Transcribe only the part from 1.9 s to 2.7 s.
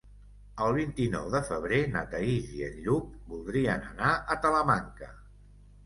na Thaís i